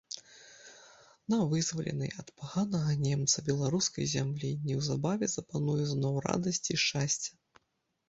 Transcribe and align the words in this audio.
На 1.33 1.37
вызваленай 1.51 2.11
ад 2.23 2.31
паганага 2.39 2.97
немца 3.05 3.45
беларускай 3.51 4.11
зямлі 4.17 4.53
неўзабаве 4.71 5.25
запануе 5.37 5.83
зноў 5.95 6.21
радасць 6.31 6.67
і 6.77 6.83
шчасце. 6.87 7.29